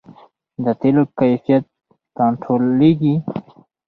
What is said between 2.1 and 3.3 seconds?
کنټرولیږي؟